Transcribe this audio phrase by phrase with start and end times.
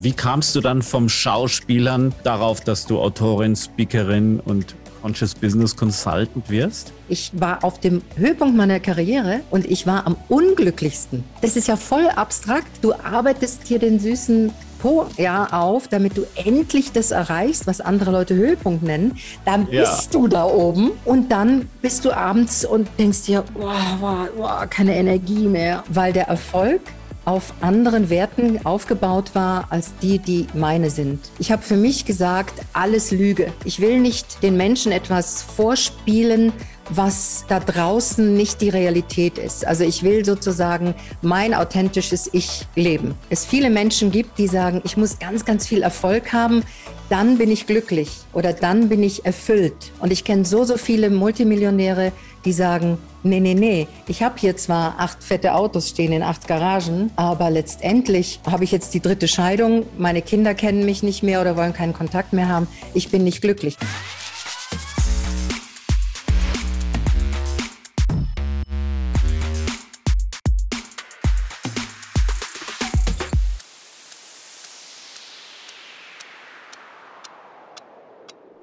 [0.00, 6.48] Wie kamst du dann vom Schauspielern darauf, dass du Autorin, Speakerin und Conscious Business Consultant
[6.48, 6.92] wirst?
[7.08, 11.24] Ich war auf dem Höhepunkt meiner Karriere und ich war am unglücklichsten.
[11.42, 12.68] Das ist ja voll abstrakt.
[12.80, 18.12] Du arbeitest hier den süßen Po ja, auf, damit du endlich das erreichst, was andere
[18.12, 19.18] Leute Höhepunkt nennen.
[19.44, 19.80] Dann ja.
[19.80, 23.66] bist du da oben und dann bist du abends und denkst dir, oh,
[24.00, 26.82] oh, oh, keine Energie mehr, weil der Erfolg
[27.28, 31.20] auf anderen Werten aufgebaut war als die, die meine sind.
[31.38, 33.52] Ich habe für mich gesagt, alles Lüge.
[33.66, 36.54] Ich will nicht den Menschen etwas vorspielen,
[36.88, 39.66] was da draußen nicht die Realität ist.
[39.66, 43.14] Also ich will sozusagen mein authentisches Ich leben.
[43.28, 46.62] Es viele Menschen gibt, die sagen, ich muss ganz, ganz viel Erfolg haben,
[47.10, 49.92] dann bin ich glücklich oder dann bin ich erfüllt.
[50.00, 52.12] Und ich kenne so, so viele Multimillionäre,
[52.46, 56.46] die sagen, nee, nee, nee, ich habe hier zwar acht fette Autos stehen in acht
[56.48, 61.40] Garagen, aber letztendlich habe ich jetzt die dritte Scheidung, meine Kinder kennen mich nicht mehr
[61.40, 63.76] oder wollen keinen Kontakt mehr haben, ich bin nicht glücklich.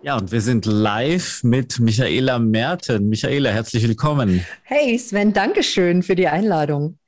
[0.05, 3.09] Ja, und wir sind live mit Michaela Merten.
[3.09, 4.45] Michaela, herzlich willkommen.
[4.61, 6.99] Hey Sven, danke schön für die Einladung.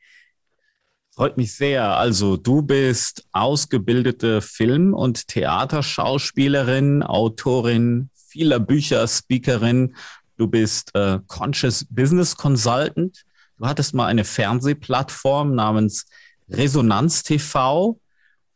[1.13, 1.95] Freut mich sehr.
[1.95, 9.95] Also, du bist ausgebildete Film- und Theaterschauspielerin, Autorin vieler Bücher, Speakerin.
[10.35, 13.25] Du bist äh, Conscious Business Consultant.
[13.59, 16.07] Du hattest mal eine Fernsehplattform namens
[16.49, 17.99] Resonanz TV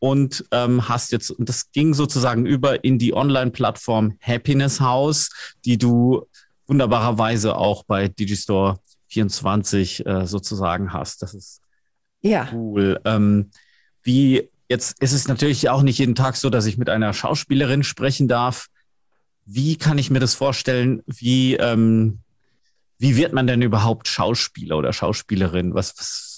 [0.01, 5.29] und ähm, hast jetzt, und das ging sozusagen über in die Online-Plattform Happiness House,
[5.63, 6.27] die du
[6.65, 11.21] wunderbarerweise auch bei Digistore 24 äh, sozusagen hast.
[11.21, 11.61] Das ist
[12.21, 12.49] ja.
[12.51, 12.99] cool.
[13.05, 13.51] Ähm,
[14.01, 17.83] wie jetzt ist es natürlich auch nicht jeden Tag so, dass ich mit einer Schauspielerin
[17.83, 18.69] sprechen darf.
[19.45, 21.03] Wie kann ich mir das vorstellen?
[21.05, 22.21] Wie, ähm,
[22.97, 25.75] wie wird man denn überhaupt Schauspieler oder Schauspielerin?
[25.75, 26.30] Was, was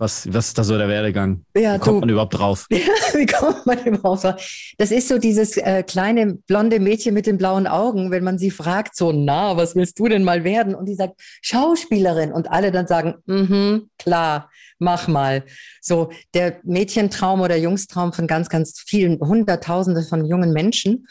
[0.00, 1.44] was, was ist da so der Werdegang?
[1.54, 2.66] Ja, wie kommt du, man überhaupt drauf?
[2.70, 4.72] wie kommt man überhaupt drauf?
[4.78, 8.50] Das ist so dieses äh, kleine blonde Mädchen mit den blauen Augen, wenn man sie
[8.50, 10.74] fragt, so, na, was willst du denn mal werden?
[10.74, 12.32] Und die sagt, Schauspielerin.
[12.32, 15.44] Und alle dann sagen, mhm, klar, mach mal.
[15.82, 21.06] So der Mädchentraum oder Jungstraum von ganz, ganz vielen, Hunderttausenden von jungen Menschen.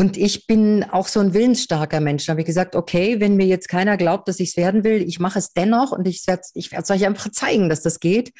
[0.00, 2.24] Und ich bin auch so ein willensstarker Mensch.
[2.24, 5.02] Da habe ich gesagt, okay, wenn mir jetzt keiner glaubt, dass ich es werden will,
[5.02, 8.32] ich mache es dennoch und ich werde ich es euch einfach zeigen, dass das geht.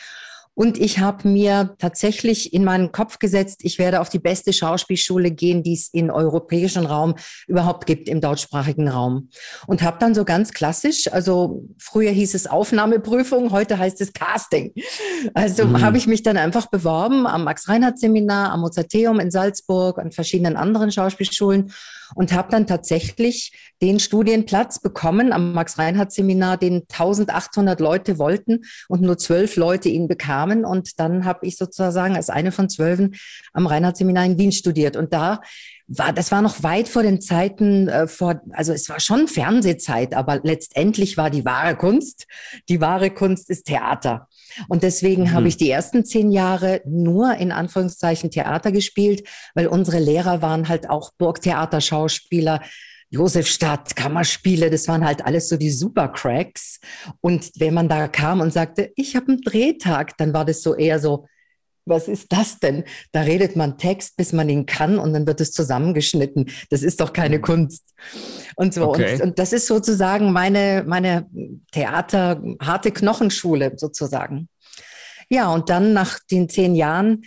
[0.54, 5.30] Und ich habe mir tatsächlich in meinen Kopf gesetzt, ich werde auf die beste Schauspielschule
[5.30, 7.14] gehen, die es im europäischen Raum
[7.46, 9.30] überhaupt gibt, im deutschsprachigen Raum.
[9.66, 14.74] Und habe dann so ganz klassisch, also früher hieß es Aufnahmeprüfung, heute heißt es Casting.
[15.34, 15.80] Also mhm.
[15.80, 20.92] habe ich mich dann einfach beworben am Max-Reinhardt-Seminar, am Mozarteum in Salzburg, an verschiedenen anderen
[20.92, 21.72] Schauspielschulen
[22.14, 23.52] und habe dann tatsächlich
[23.82, 30.39] den Studienplatz bekommen am Max-Reinhardt-Seminar, den 1800 Leute wollten und nur zwölf Leute ihn bekamen.
[30.64, 33.14] Und dann habe ich sozusagen als eine von zwölfen
[33.52, 34.96] am Reinhardt-Seminar in Wien studiert.
[34.96, 35.40] Und da
[35.86, 40.14] war, das war noch weit vor den Zeiten, äh, vor, also es war schon Fernsehzeit,
[40.14, 42.26] aber letztendlich war die wahre Kunst,
[42.68, 44.28] die wahre Kunst ist Theater.
[44.68, 45.32] Und deswegen mhm.
[45.32, 50.68] habe ich die ersten zehn Jahre nur in Anführungszeichen Theater gespielt, weil unsere Lehrer waren
[50.68, 52.60] halt auch Burgtheaterschauspieler.
[53.10, 56.78] Josefstadt, Kammerspiele, das waren halt alles so die Supercracks.
[57.20, 60.76] Und wenn man da kam und sagte, ich habe einen Drehtag, dann war das so
[60.76, 61.26] eher so,
[61.86, 62.84] was ist das denn?
[63.12, 66.50] Da redet man Text, bis man ihn kann und dann wird es zusammengeschnitten.
[66.70, 67.42] Das ist doch keine mhm.
[67.42, 67.94] Kunst.
[68.54, 68.88] Und so.
[68.88, 69.14] Okay.
[69.14, 71.26] Und, und, das ist sozusagen meine, meine
[71.72, 74.48] Theater, harte Knochenschule sozusagen.
[75.28, 77.22] Ja, und dann nach den zehn Jahren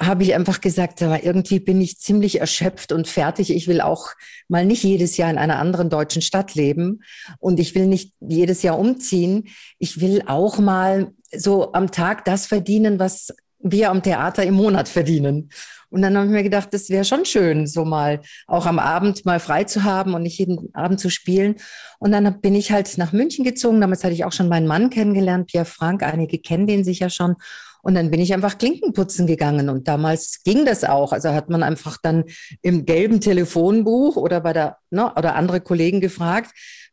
[0.00, 3.54] habe ich einfach gesagt, aber irgendwie bin ich ziemlich erschöpft und fertig.
[3.54, 4.08] Ich will auch
[4.48, 7.02] mal nicht jedes Jahr in einer anderen deutschen Stadt leben
[7.38, 9.48] und ich will nicht jedes Jahr umziehen.
[9.78, 14.88] Ich will auch mal so am Tag das verdienen, was wir am Theater im Monat
[14.88, 15.50] verdienen.
[15.88, 19.24] Und dann habe ich mir gedacht, das wäre schon schön, so mal auch am Abend
[19.24, 21.56] mal frei zu haben und nicht jeden Abend zu spielen.
[21.98, 23.80] Und dann bin ich halt nach München gezogen.
[23.80, 26.02] Damals hatte ich auch schon meinen Mann kennengelernt, Pierre Frank.
[26.02, 27.36] Einige kennen den sicher schon.
[27.86, 29.68] Und dann bin ich einfach Klinken putzen gegangen.
[29.68, 31.12] Und damals ging das auch.
[31.12, 32.24] Also hat man einfach dann
[32.60, 36.50] im gelben Telefonbuch oder bei der, ne, oder andere Kollegen gefragt,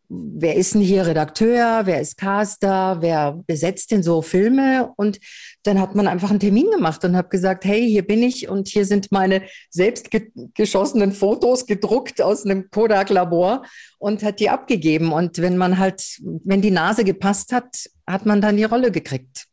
[0.07, 4.93] wer ist denn hier Redakteur, wer ist Caster, wer besetzt denn so Filme?
[4.95, 5.19] Und
[5.63, 8.67] dann hat man einfach einen Termin gemacht und habe gesagt, hey, hier bin ich und
[8.67, 9.41] hier sind meine
[9.71, 10.09] selbst
[10.53, 13.63] geschossenen Fotos gedruckt aus einem Kodak-Labor
[13.97, 15.11] und hat die abgegeben.
[15.11, 19.47] Und wenn man halt, wenn die Nase gepasst hat, hat man dann die Rolle gekriegt.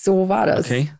[0.00, 0.66] So war das.
[0.66, 0.92] Okay.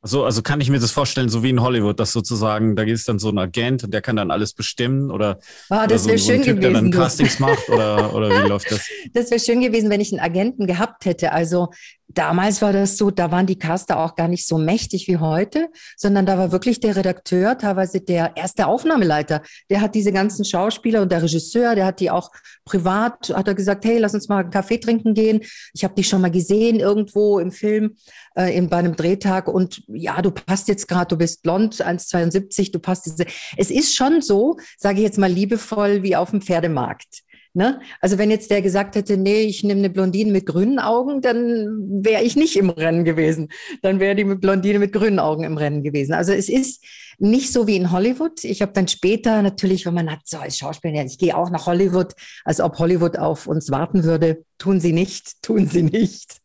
[0.00, 3.08] Also, also kann ich mir das vorstellen, so wie in Hollywood, dass sozusagen, da ist
[3.08, 5.38] dann so ein Agent und der kann dann alles bestimmen oder,
[5.70, 8.48] ah, das oder so, so ein Typ, gewesen, der dann Castings macht oder, oder wie
[8.48, 8.86] läuft das?
[9.12, 11.32] Das wäre schön gewesen, wenn ich einen Agenten gehabt hätte.
[11.32, 11.70] Also
[12.08, 15.68] damals war das so, da waren die Caster auch gar nicht so mächtig wie heute,
[15.96, 19.42] sondern da war wirklich der Redakteur, teilweise der erste Aufnahmeleiter.
[19.70, 22.30] Der hat diese ganzen Schauspieler und der Regisseur, der hat die auch
[22.64, 25.40] privat, hat er gesagt, hey, lass uns mal einen Kaffee trinken gehen.
[25.72, 27.96] Ich habe dich schon mal gesehen irgendwo im Film,
[28.36, 32.72] äh, in, bei einem Drehtag und ja, du passt jetzt gerade, du bist blond, 1,72,
[32.72, 33.26] du passt diese.
[33.56, 37.23] Es ist schon so, sage ich jetzt mal liebevoll, wie auf dem Pferdemarkt.
[37.56, 37.80] Ne?
[38.00, 42.02] Also wenn jetzt der gesagt hätte, nee, ich nehme eine Blondine mit grünen Augen, dann
[42.02, 43.48] wäre ich nicht im Rennen gewesen.
[43.80, 46.14] Dann wäre die Blondine mit grünen Augen im Rennen gewesen.
[46.14, 46.84] Also es ist
[47.18, 48.42] nicht so wie in Hollywood.
[48.42, 51.66] Ich habe dann später natürlich, wenn man hat, so als Schauspieler, ich gehe auch nach
[51.66, 52.14] Hollywood,
[52.44, 54.44] als ob Hollywood auf uns warten würde.
[54.58, 56.40] Tun sie nicht, tun sie nicht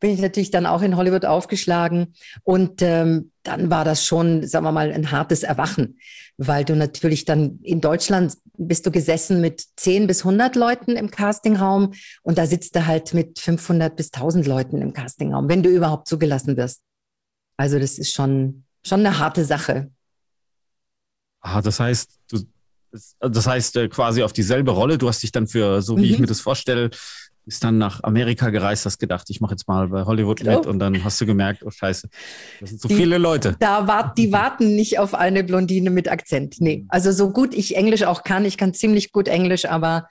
[0.00, 2.14] bin ich natürlich dann auch in Hollywood aufgeschlagen.
[2.42, 5.98] Und ähm, dann war das schon, sagen wir mal, ein hartes Erwachen,
[6.36, 11.10] weil du natürlich dann in Deutschland bist du gesessen mit 10 bis 100 Leuten im
[11.10, 15.70] Castingraum und da sitzt du halt mit 500 bis 1000 Leuten im Castingraum, wenn du
[15.70, 16.82] überhaupt zugelassen wirst.
[17.56, 19.90] Also das ist schon, schon eine harte Sache.
[21.40, 22.40] Ah, das heißt, du,
[23.20, 24.98] das heißt äh, quasi auf dieselbe Rolle.
[24.98, 26.12] Du hast dich dann für, so wie mhm.
[26.12, 26.90] ich mir das vorstelle,
[27.48, 30.58] bist dann nach Amerika gereist, hast gedacht, ich mache jetzt mal bei Hollywood genau.
[30.58, 32.10] mit und dann hast du gemerkt, oh scheiße,
[32.60, 33.56] das sind so die, viele Leute.
[33.58, 36.60] Da wart, die warten nicht auf eine Blondine mit Akzent.
[36.60, 40.08] Nee, also so gut ich Englisch auch kann, ich kann ziemlich gut Englisch, aber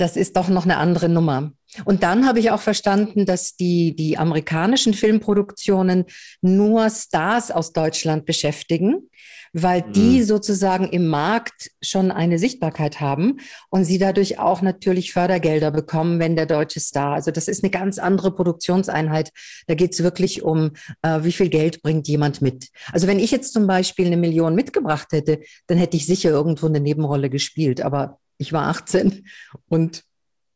[0.00, 1.52] das ist doch noch eine andere Nummer.
[1.84, 6.06] Und dann habe ich auch verstanden, dass die, die amerikanischen Filmproduktionen
[6.40, 9.08] nur Stars aus Deutschland beschäftigen
[9.52, 10.24] weil die mhm.
[10.24, 13.38] sozusagen im Markt schon eine Sichtbarkeit haben
[13.68, 17.14] und sie dadurch auch natürlich Fördergelder bekommen, wenn der deutsche Star.
[17.14, 19.30] Also das ist eine ganz andere Produktionseinheit.
[19.66, 22.68] Da geht es wirklich um, äh, wie viel Geld bringt jemand mit.
[22.92, 26.66] Also wenn ich jetzt zum Beispiel eine Million mitgebracht hätte, dann hätte ich sicher irgendwo
[26.66, 27.80] eine Nebenrolle gespielt.
[27.80, 29.26] Aber ich war 18
[29.68, 30.02] und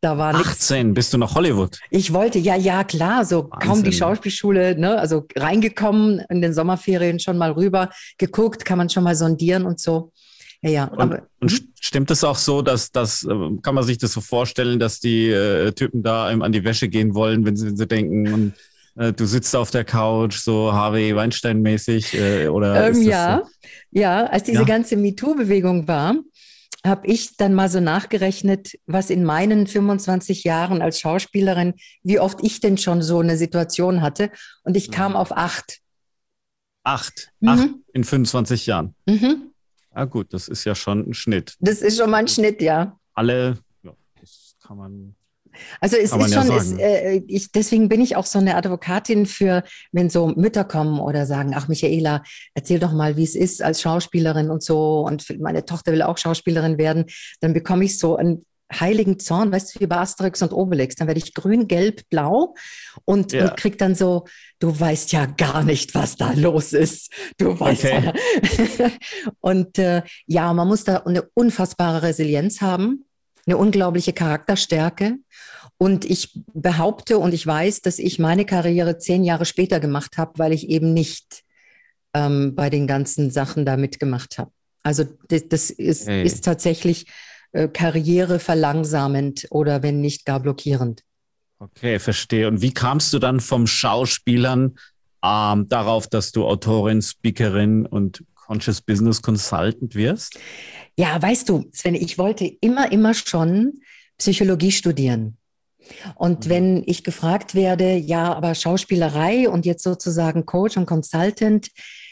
[0.00, 0.94] da war 18, nix.
[0.94, 1.78] bist du nach Hollywood?
[1.90, 3.68] Ich wollte, ja, ja, klar, so Wahnsinn.
[3.68, 8.90] kaum die Schauspielschule, ne, also reingekommen in den Sommerferien schon mal rüber, geguckt, kann man
[8.90, 10.12] schon mal sondieren und so.
[10.62, 10.84] Ja, ja.
[10.84, 11.68] Und, aber, und hm?
[11.78, 13.28] stimmt es auch so, dass das, äh,
[13.62, 16.88] kann man sich das so vorstellen, dass die äh, Typen da einem an die Wäsche
[16.88, 18.54] gehen wollen, wenn sie, wenn sie denken, und,
[18.96, 22.88] äh, du sitzt auf der Couch, so Harvey Weinstein-mäßig, äh, oder?
[22.88, 23.50] Ähm, ja, so?
[23.90, 24.64] ja, als diese ja?
[24.64, 26.16] ganze MeToo-Bewegung war,
[26.84, 32.42] habe ich dann mal so nachgerechnet, was in meinen 25 Jahren als Schauspielerin, wie oft
[32.42, 34.30] ich denn schon so eine Situation hatte.
[34.62, 35.16] Und ich kam mhm.
[35.16, 35.80] auf acht.
[36.82, 37.30] Acht?
[37.40, 37.48] Mhm.
[37.48, 38.94] Acht in 25 Jahren?
[39.06, 39.50] Mhm.
[39.90, 41.54] Ah gut, das ist ja schon ein Schnitt.
[41.60, 42.98] Das ist schon mal ein Schnitt, ja.
[43.14, 45.14] Alle, ja, das kann man
[45.80, 49.64] also es ist schon, ja äh, ich, deswegen bin ich auch so eine Advokatin für,
[49.92, 52.22] wenn so Mütter kommen oder sagen, ach Michaela,
[52.54, 56.18] erzähl doch mal, wie es ist als Schauspielerin und so und meine Tochter will auch
[56.18, 57.06] Schauspielerin werden,
[57.40, 61.06] dann bekomme ich so einen heiligen Zorn, weißt du, wie bei Asterix und Obelix, dann
[61.06, 62.54] werde ich grün, gelb, blau
[63.04, 63.48] und, ja.
[63.48, 64.24] und krieg dann so,
[64.58, 67.12] du weißt ja gar nicht, was da los ist.
[67.38, 68.12] Du weißt okay.
[68.78, 68.90] ja.
[69.40, 73.04] und äh, ja, man muss da eine unfassbare Resilienz haben
[73.46, 75.18] eine unglaubliche Charakterstärke.
[75.76, 80.32] Und ich behaupte und ich weiß, dass ich meine Karriere zehn Jahre später gemacht habe,
[80.38, 81.42] weil ich eben nicht
[82.14, 84.50] ähm, bei den ganzen Sachen da mitgemacht habe.
[84.82, 86.24] Also das, das ist, hey.
[86.24, 87.06] ist, tatsächlich
[87.52, 91.02] äh, Karriere verlangsamend oder wenn nicht gar blockierend.
[91.58, 92.46] Okay, verstehe.
[92.46, 94.76] Und wie kamst du dann vom Schauspielern
[95.24, 100.38] ähm, darauf, dass du Autorin, Speakerin und Conscious Business Consultant wirst?
[100.96, 103.80] Ja, weißt du, Sven, ich wollte immer, immer schon
[104.18, 105.38] Psychologie studieren.
[106.14, 106.50] Und mhm.
[106.50, 111.70] wenn ich gefragt werde, ja, aber Schauspielerei und jetzt sozusagen Coach und Consultant,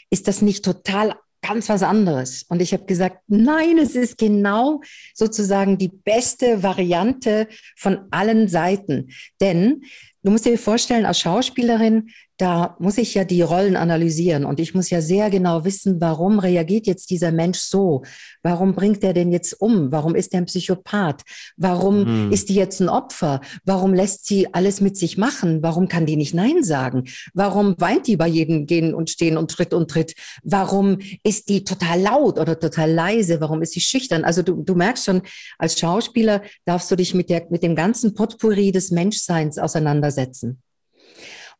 [0.09, 2.43] ist das nicht total ganz was anderes?
[2.49, 4.81] Und ich habe gesagt, nein, es ist genau
[5.13, 9.09] sozusagen die beste Variante von allen Seiten.
[9.41, 9.83] Denn
[10.23, 12.09] du musst dir vorstellen, als Schauspielerin
[12.43, 16.39] da muss ich ja die Rollen analysieren und ich muss ja sehr genau wissen, warum
[16.39, 18.03] reagiert jetzt dieser Mensch so?
[18.41, 19.93] Warum bringt er denn jetzt um?
[19.93, 21.21] Warum ist er ein Psychopath?
[21.55, 22.33] Warum mhm.
[22.33, 23.39] ist die jetzt ein Opfer?
[23.63, 25.63] Warum lässt sie alles mit sich machen?
[25.63, 27.05] Warum kann die nicht Nein sagen?
[27.33, 30.13] Warum weint die bei jedem Gehen und Stehen und Tritt und Tritt?
[30.43, 33.39] Warum ist die total laut oder total leise?
[33.39, 34.25] Warum ist sie schüchtern?
[34.25, 35.21] Also du, du merkst schon,
[35.57, 40.61] als Schauspieler darfst du dich mit, der, mit dem ganzen Potpourri des Menschseins auseinandersetzen.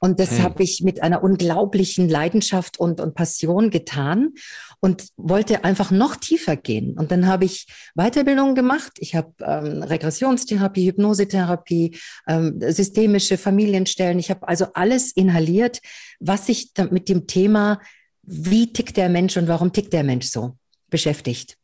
[0.04, 0.42] Und das okay.
[0.42, 4.34] habe ich mit einer unglaublichen Leidenschaft und, und Passion getan
[4.82, 7.00] und wollte einfach noch tiefer gehen.
[7.00, 8.92] Und dann habe ich Weiterbildungen gemacht.
[8.98, 14.20] Ich habe ähm, Regressionstherapie, Hypnosetherapie, ähm, systemische Familienstellen.
[14.20, 15.80] Ich habe also alles inhaliert,
[16.20, 17.80] was sich mit dem Thema,
[18.24, 20.58] wie tickt der Mensch und warum tickt der Mensch so,
[20.90, 21.56] beschäftigt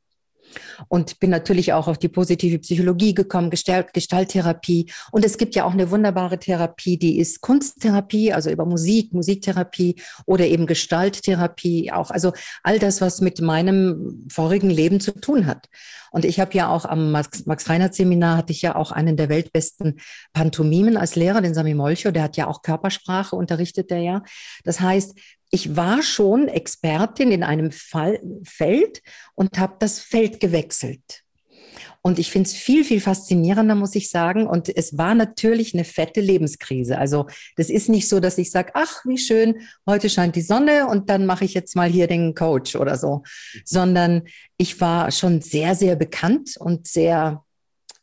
[0.87, 4.91] und bin natürlich auch auf die positive Psychologie gekommen, Gestalt, Gestalttherapie.
[5.11, 9.95] Und es gibt ja auch eine wunderbare Therapie, die ist Kunsttherapie, also über Musik, Musiktherapie
[10.25, 12.11] oder eben Gestalttherapie auch.
[12.11, 15.67] Also all das, was mit meinem vorigen Leben zu tun hat.
[16.11, 19.99] Und ich habe ja auch am Max-Reinhardt-Seminar hatte ich ja auch einen der weltbesten
[20.33, 24.23] Pantomimen als Lehrer, den Sami Molcho, der hat ja auch Körpersprache unterrichtet, der ja.
[24.63, 25.17] Das heißt,
[25.51, 29.01] ich war schon Expertin in einem Fall, Feld
[29.35, 31.23] und habe das Feld gewechselt.
[32.01, 34.47] Und ich finde es viel, viel faszinierender, muss ich sagen.
[34.47, 36.97] Und es war natürlich eine fette Lebenskrise.
[36.97, 37.27] Also
[37.57, 41.09] das ist nicht so, dass ich sage, ach, wie schön, heute scheint die Sonne und
[41.09, 43.23] dann mache ich jetzt mal hier den Coach oder so.
[43.65, 44.23] Sondern
[44.57, 47.43] ich war schon sehr, sehr bekannt und sehr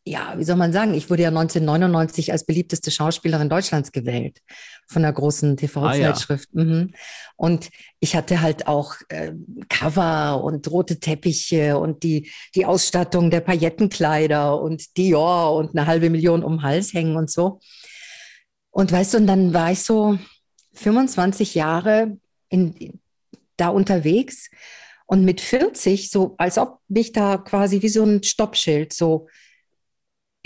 [0.07, 4.41] ja, wie soll man sagen, ich wurde ja 1999 als beliebteste Schauspielerin Deutschlands gewählt
[4.87, 6.49] von einer großen TV-Zeitschrift.
[6.55, 6.65] Ah, ja.
[6.65, 6.93] mhm.
[7.35, 9.33] Und ich hatte halt auch äh,
[9.69, 16.09] Cover und rote Teppiche und die, die Ausstattung der Paillettenkleider und Dior und eine halbe
[16.09, 17.59] Million um den Hals hängen und so.
[18.71, 20.17] Und weißt du, und dann war ich so
[20.73, 22.17] 25 Jahre
[22.49, 23.01] in,
[23.57, 24.49] da unterwegs
[25.05, 29.27] und mit 40, so als ob mich da quasi wie so ein Stoppschild so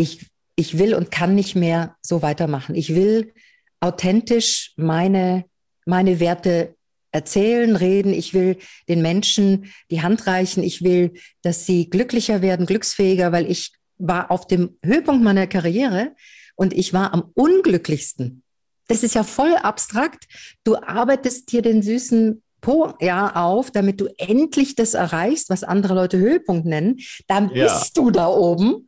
[0.01, 2.75] ich, ich will und kann nicht mehr so weitermachen.
[2.75, 3.33] Ich will
[3.79, 5.45] authentisch meine,
[5.85, 6.75] meine Werte
[7.11, 8.13] erzählen, reden.
[8.13, 10.63] Ich will den Menschen die Hand reichen.
[10.63, 16.15] Ich will, dass sie glücklicher werden, glücksfähiger, weil ich war auf dem Höhepunkt meiner Karriere
[16.55, 18.43] und ich war am unglücklichsten.
[18.87, 20.25] Das ist ja voll abstrakt.
[20.63, 25.95] Du arbeitest hier den süßen Po ja auf, damit du endlich das erreichst, was andere
[25.95, 26.99] Leute Höhepunkt nennen.
[27.27, 27.65] Dann ja.
[27.65, 28.87] bist du da oben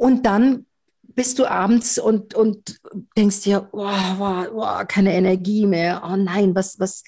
[0.00, 0.64] und dann
[1.02, 2.80] bist du abends und, und
[3.18, 3.86] denkst dir, oh,
[4.18, 6.02] oh, oh, keine Energie mehr.
[6.02, 7.04] Oh nein, was, was,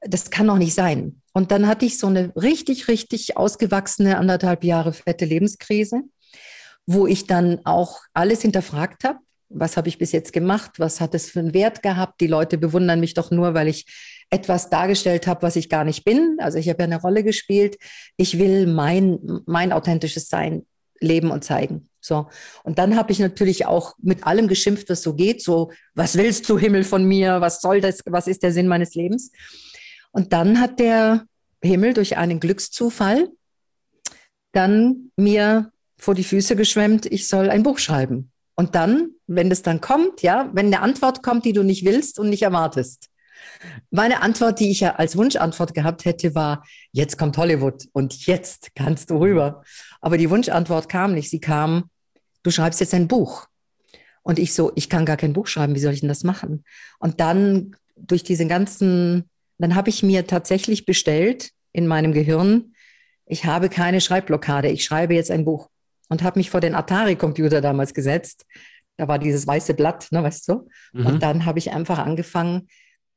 [0.00, 1.20] das kann doch nicht sein.
[1.34, 6.04] Und dann hatte ich so eine richtig, richtig ausgewachsene anderthalb Jahre fette Lebenskrise,
[6.86, 9.18] wo ich dann auch alles hinterfragt habe.
[9.50, 10.78] Was habe ich bis jetzt gemacht?
[10.78, 12.22] Was hat es für einen Wert gehabt?
[12.22, 13.84] Die Leute bewundern mich doch nur, weil ich
[14.30, 16.38] etwas dargestellt habe, was ich gar nicht bin.
[16.40, 17.76] Also ich habe ja eine Rolle gespielt.
[18.16, 20.64] Ich will mein, mein authentisches Sein
[21.02, 21.88] leben und zeigen.
[22.00, 22.28] So.
[22.64, 25.42] Und dann habe ich natürlich auch mit allem geschimpft, was so geht.
[25.42, 27.40] So, was willst du, Himmel, von mir?
[27.40, 28.00] Was soll das?
[28.06, 29.30] Was ist der Sinn meines Lebens?
[30.10, 31.26] Und dann hat der
[31.62, 33.28] Himmel durch einen Glückszufall
[34.52, 38.32] dann mir vor die Füße geschwemmt, ich soll ein Buch schreiben.
[38.54, 42.18] Und dann, wenn das dann kommt, ja, wenn eine Antwort kommt, die du nicht willst
[42.18, 43.08] und nicht erwartest.
[43.90, 48.70] Meine Antwort, die ich ja als Wunschantwort gehabt hätte, war, jetzt kommt Hollywood und jetzt
[48.74, 49.62] kannst du rüber.
[50.00, 51.30] Aber die Wunschantwort kam nicht.
[51.30, 51.90] Sie kam,
[52.42, 53.46] du schreibst jetzt ein Buch.
[54.22, 56.64] Und ich so, ich kann gar kein Buch schreiben, wie soll ich denn das machen?
[56.98, 62.74] Und dann durch diese ganzen, dann habe ich mir tatsächlich bestellt in meinem Gehirn,
[63.26, 65.70] ich habe keine Schreibblockade, ich schreibe jetzt ein Buch.
[66.08, 68.44] Und habe mich vor den Atari-Computer damals gesetzt.
[68.98, 70.68] Da war dieses weiße Blatt, ne, weißt du?
[70.92, 71.06] Mhm.
[71.06, 72.68] Und dann habe ich einfach angefangen,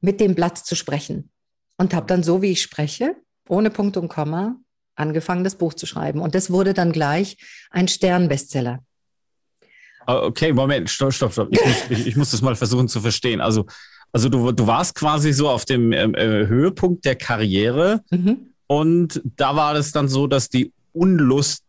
[0.06, 1.32] mit dem Blatt zu sprechen.
[1.78, 3.16] Und habe dann so, wie ich spreche,
[3.50, 4.56] ohne Punkt und Komma,
[4.96, 6.22] angefangen, das Buch zu schreiben.
[6.22, 7.36] Und das wurde dann gleich
[7.70, 8.80] ein Sternbestseller.
[10.06, 11.50] Ah, okay, Moment, stopp, stopp, stopp.
[11.52, 13.42] Ich muss, ich, ich muss das mal versuchen zu verstehen.
[13.42, 13.66] Also,
[14.14, 18.54] also du, du warst quasi so auf dem ähm, äh, Höhepunkt der Karriere mhm.
[18.68, 21.64] und da war es dann so, dass die Unlust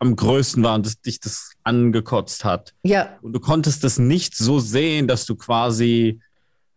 [0.00, 2.74] am größten war und dass dich das angekotzt hat.
[2.82, 3.16] Ja.
[3.22, 6.20] Und du konntest das nicht so sehen, dass du quasi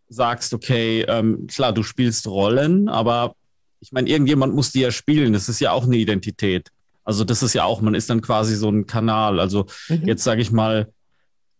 [0.09, 3.35] sagst, okay, ähm, klar, du spielst Rollen, aber
[3.79, 5.33] ich meine, irgendjemand muss die ja spielen.
[5.33, 6.69] Das ist ja auch eine Identität.
[7.03, 9.39] Also das ist ja auch, man ist dann quasi so ein Kanal.
[9.39, 10.05] Also mhm.
[10.05, 10.91] jetzt sage ich mal,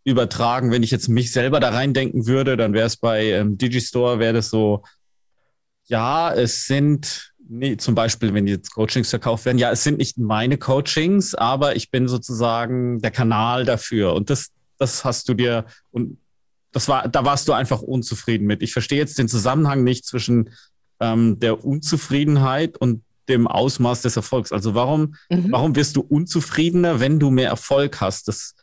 [0.04, 4.20] übertragen, wenn ich jetzt mich selber da reindenken würde, dann wäre es bei ähm, Digistore,
[4.20, 4.84] wäre das so,
[5.88, 10.18] ja, es sind nee, zum Beispiel, wenn jetzt Coachings verkauft werden, ja, es sind nicht
[10.18, 14.14] meine Coachings, aber ich bin sozusagen der Kanal dafür.
[14.14, 16.18] Und das, das hast du dir und
[16.72, 18.62] das war, da warst du einfach unzufrieden mit.
[18.62, 20.50] Ich verstehe jetzt den Zusammenhang nicht zwischen
[21.00, 24.52] ähm, der Unzufriedenheit und dem Ausmaß des Erfolgs.
[24.52, 25.52] Also warum, mhm.
[25.52, 28.28] warum wirst du unzufriedener, wenn du mehr Erfolg hast?
[28.28, 28.56] Das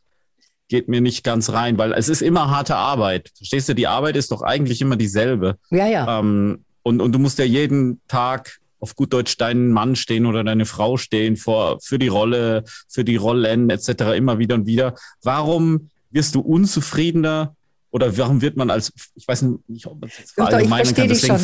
[0.68, 3.30] geht mir nicht ganz rein, weil es ist immer harte Arbeit.
[3.36, 3.74] Verstehst du?
[3.74, 5.58] Die Arbeit ist doch eigentlich immer dieselbe.
[5.70, 6.18] Ja, ja.
[6.18, 10.44] Ähm, und, und du musst ja jeden Tag auf gut Deutsch deinen Mann stehen oder
[10.44, 14.16] deine Frau stehen vor, für die Rolle, für die Rollen etc.
[14.16, 14.94] immer wieder und wieder.
[15.22, 17.56] Warum wirst du unzufriedener
[17.94, 21.38] Oder warum wird man als, ich weiß nicht, ob man es jetzt verallgemeinern kann, deswegen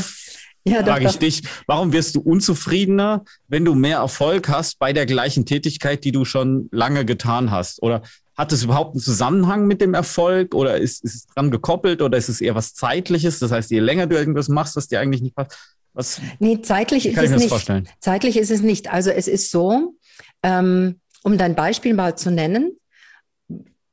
[0.64, 5.06] ja, frage ich dich, warum wirst du unzufriedener, wenn du mehr Erfolg hast bei der
[5.06, 7.80] gleichen Tätigkeit, die du schon lange getan hast?
[7.84, 8.02] Oder
[8.36, 12.18] hat es überhaupt einen Zusammenhang mit dem Erfolg oder ist, ist es dran gekoppelt oder
[12.18, 13.38] ist es eher was Zeitliches?
[13.38, 15.56] Das heißt, je länger du irgendwas machst, was dir eigentlich nicht passt.
[15.92, 17.48] Was, nee, zeitlich ist es nicht.
[17.48, 17.88] Vorstellen?
[18.00, 18.92] Zeitlich ist es nicht.
[18.92, 19.94] Also es ist so,
[20.42, 22.76] ähm, um dein Beispiel mal zu nennen,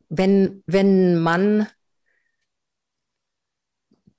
[0.10, 1.68] wenn, wenn man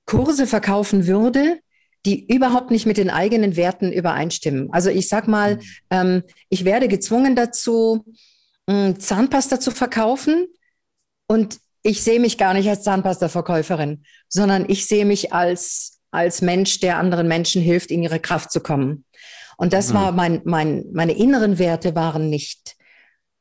[0.09, 1.59] Kurse verkaufen würde,
[2.05, 4.69] die überhaupt nicht mit den eigenen Werten übereinstimmen.
[4.71, 5.61] Also ich sag mal, mhm.
[5.91, 8.05] ähm, ich werde gezwungen dazu,
[8.67, 10.45] Zahnpasta zu verkaufen
[11.27, 16.79] und ich sehe mich gar nicht als Zahnpasta-Verkäuferin, sondern ich sehe mich als, als Mensch,
[16.79, 19.05] der anderen Menschen hilft, in ihre Kraft zu kommen.
[19.57, 19.93] Und das mhm.
[19.95, 22.75] war mein, mein, meine inneren Werte waren nicht,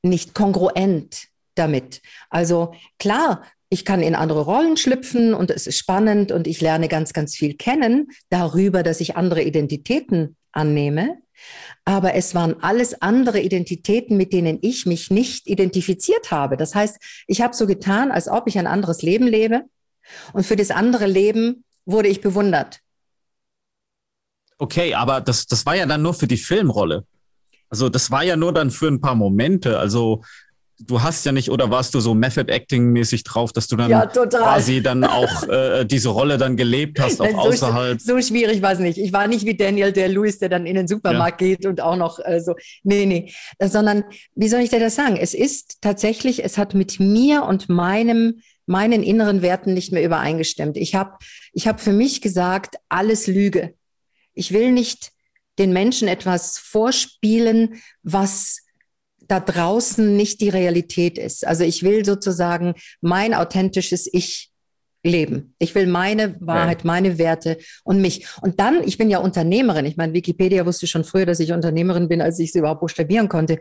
[0.02, 2.00] nicht kongruent damit.
[2.30, 6.88] Also klar, ich kann in andere Rollen schlüpfen und es ist spannend und ich lerne
[6.88, 11.18] ganz, ganz viel kennen darüber, dass ich andere Identitäten annehme.
[11.84, 16.56] Aber es waren alles andere Identitäten, mit denen ich mich nicht identifiziert habe.
[16.56, 19.62] Das heißt, ich habe so getan, als ob ich ein anderes Leben lebe.
[20.32, 22.80] Und für das andere Leben wurde ich bewundert.
[24.58, 27.04] Okay, aber das, das war ja dann nur für die Filmrolle.
[27.70, 29.78] Also das war ja nur dann für ein paar Momente.
[29.78, 30.22] Also
[30.80, 33.90] du hast ja nicht, oder warst du so Method Acting mäßig drauf, dass du dann
[33.90, 38.00] ja, quasi dann auch äh, diese Rolle dann gelebt hast, auch so, außerhalb?
[38.00, 38.98] So schwierig war es nicht.
[38.98, 41.48] Ich war nicht wie Daniel der Lewis, der dann in den Supermarkt ja.
[41.48, 42.54] geht und auch noch äh, so.
[42.82, 43.32] Nee, nee.
[43.60, 44.04] Sondern,
[44.34, 45.16] wie soll ich dir das sagen?
[45.16, 50.76] Es ist tatsächlich, es hat mit mir und meinem meinen inneren Werten nicht mehr übereingestimmt.
[50.76, 51.16] Ich habe
[51.54, 53.74] ich hab für mich gesagt, alles Lüge.
[54.34, 55.10] Ich will nicht
[55.58, 58.60] den Menschen etwas vorspielen, was
[59.28, 61.46] da draußen nicht die Realität ist.
[61.46, 64.50] Also ich will sozusagen mein authentisches Ich
[65.04, 65.54] leben.
[65.58, 66.86] Ich will meine Wahrheit, ja.
[66.86, 68.26] meine Werte und mich.
[68.40, 69.86] Und dann, ich bin ja Unternehmerin.
[69.86, 73.28] Ich meine, Wikipedia wusste schon früher, dass ich Unternehmerin bin, als ich sie überhaupt buchstabieren
[73.28, 73.58] konnte.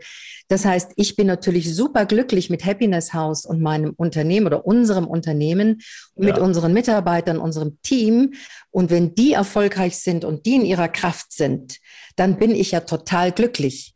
[0.48, 5.06] Das heißt, ich bin natürlich super glücklich mit Happiness House und meinem Unternehmen oder unserem
[5.06, 5.80] Unternehmen,
[6.16, 6.26] ja.
[6.26, 8.34] mit unseren Mitarbeitern, unserem Team.
[8.70, 11.78] Und wenn die erfolgreich sind und die in ihrer Kraft sind,
[12.16, 13.94] dann bin ich ja total glücklich.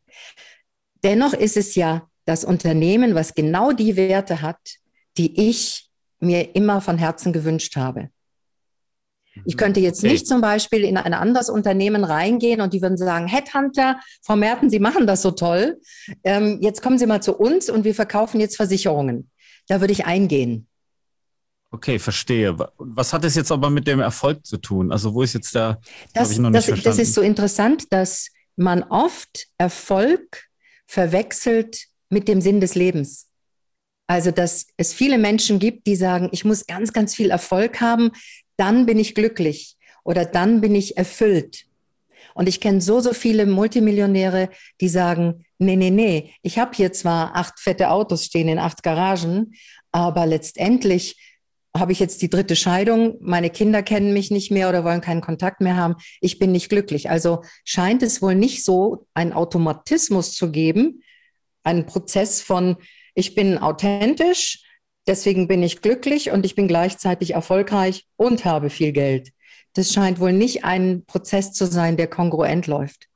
[1.04, 4.76] Dennoch ist es ja das Unternehmen, was genau die Werte hat,
[5.18, 8.10] die ich mir immer von Herzen gewünscht habe.
[9.44, 13.26] Ich könnte jetzt nicht zum Beispiel in ein anderes Unternehmen reingehen und die würden sagen,
[13.26, 15.80] Headhunter, Frau Merten, Sie machen das so toll.
[16.22, 19.30] Ähm, jetzt kommen Sie mal zu uns und wir verkaufen jetzt Versicherungen.
[19.68, 20.68] Da würde ich eingehen.
[21.70, 22.54] Okay, verstehe.
[22.76, 24.92] Was hat es jetzt aber mit dem Erfolg zu tun?
[24.92, 25.80] Also wo ist jetzt da?
[26.12, 26.98] Das, ich noch nicht das, verstanden.
[26.98, 30.44] das ist so interessant, dass man oft Erfolg
[30.92, 33.30] verwechselt mit dem Sinn des Lebens.
[34.06, 38.10] Also, dass es viele Menschen gibt, die sagen, ich muss ganz, ganz viel Erfolg haben,
[38.58, 41.64] dann bin ich glücklich oder dann bin ich erfüllt.
[42.34, 44.50] Und ich kenne so, so viele Multimillionäre,
[44.82, 48.82] die sagen, nee, nee, nee, ich habe hier zwar acht fette Autos stehen in acht
[48.82, 49.54] Garagen,
[49.92, 51.16] aber letztendlich
[51.76, 55.22] habe ich jetzt die dritte Scheidung, meine Kinder kennen mich nicht mehr oder wollen keinen
[55.22, 57.08] Kontakt mehr haben, ich bin nicht glücklich.
[57.08, 61.02] Also scheint es wohl nicht so einen Automatismus zu geben,
[61.62, 62.76] einen Prozess von,
[63.14, 64.64] ich bin authentisch,
[65.06, 69.30] deswegen bin ich glücklich und ich bin gleichzeitig erfolgreich und habe viel Geld.
[69.72, 73.08] Das scheint wohl nicht ein Prozess zu sein, der kongruent läuft.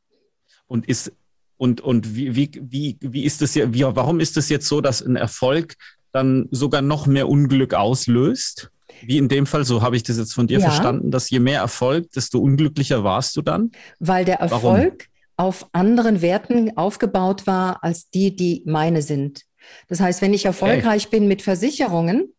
[0.66, 1.12] Und ist
[1.59, 4.81] und, und wie, wie, wie, wie ist es ja, wie, warum ist es jetzt so,
[4.81, 5.77] dass ein Erfolg
[6.16, 8.70] dann sogar noch mehr Unglück auslöst?
[9.02, 10.70] Wie in dem Fall, so habe ich das jetzt von dir ja.
[10.70, 13.70] verstanden, dass je mehr Erfolg, desto unglücklicher warst du dann?
[14.00, 15.48] Weil der Erfolg Warum?
[15.48, 19.42] auf anderen Werten aufgebaut war als die, die meine sind.
[19.88, 21.18] Das heißt, wenn ich erfolgreich okay.
[21.18, 22.33] bin mit Versicherungen,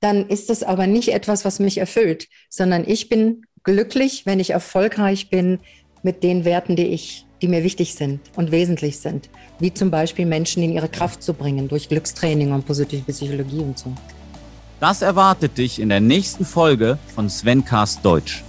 [0.00, 4.50] dann ist das aber nicht etwas, was mich erfüllt, sondern ich bin glücklich, wenn ich
[4.50, 5.60] erfolgreich bin
[6.02, 10.26] mit den Werten, die ich die mir wichtig sind und wesentlich sind, wie zum Beispiel
[10.26, 13.92] Menschen in ihre Kraft zu bringen durch Glückstraining und positive Psychologie und so.
[14.80, 18.42] Das erwartet dich in der nächsten Folge von Svencast Deutsch.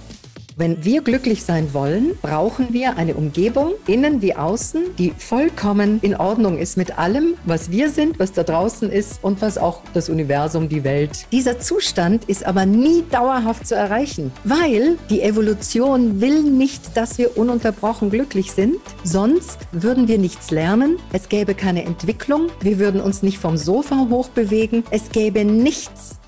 [0.54, 6.14] Wenn wir glücklich sein wollen, brauchen wir eine Umgebung, innen wie außen, die vollkommen in
[6.14, 10.10] Ordnung ist mit allem, was wir sind, was da draußen ist und was auch das
[10.10, 11.26] Universum, die Welt.
[11.32, 17.38] Dieser Zustand ist aber nie dauerhaft zu erreichen, weil die Evolution will nicht, dass wir
[17.38, 18.76] ununterbrochen glücklich sind.
[19.04, 24.06] Sonst würden wir nichts lernen, es gäbe keine Entwicklung, wir würden uns nicht vom Sofa
[24.10, 26.18] hochbewegen, es gäbe nichts.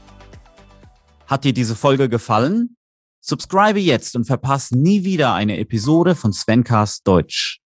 [1.26, 2.76] Hat dir diese Folge gefallen?
[3.26, 7.63] Subscribe jetzt und verpasse nie wieder eine Episode von Svencast Deutsch.